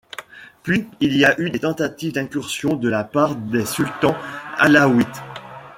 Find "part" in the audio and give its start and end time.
3.03-3.35